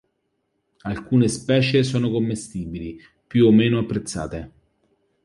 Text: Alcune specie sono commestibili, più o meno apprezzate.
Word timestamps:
Alcune 0.81 1.27
specie 1.27 1.83
sono 1.83 2.09
commestibili, 2.09 2.99
più 3.27 3.45
o 3.45 3.51
meno 3.51 3.77
apprezzate. 3.77 4.51